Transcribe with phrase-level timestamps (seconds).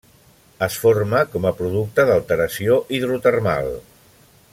[0.67, 3.71] Es forma com a producte d'alteració hidrotermal.